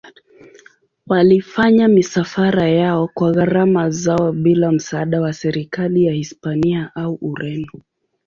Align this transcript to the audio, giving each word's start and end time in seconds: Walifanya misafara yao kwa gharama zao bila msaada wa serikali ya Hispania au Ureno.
Walifanya 1.07 1.87
misafara 1.87 2.69
yao 2.69 3.07
kwa 3.13 3.31
gharama 3.31 3.89
zao 3.89 4.31
bila 4.31 4.71
msaada 4.71 5.21
wa 5.21 5.33
serikali 5.33 6.05
ya 6.05 6.13
Hispania 6.13 6.91
au 6.95 7.13
Ureno. 7.21 7.81